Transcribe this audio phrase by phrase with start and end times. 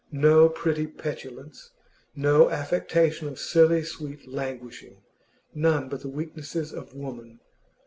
[0.11, 1.69] No pretty petulance,
[2.15, 5.03] no affectation of silly sweet languishing,
[5.53, 7.39] none of the weaknesses of woman.